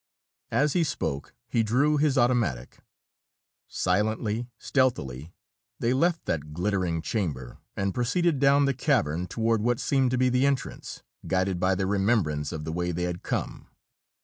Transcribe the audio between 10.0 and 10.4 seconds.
to be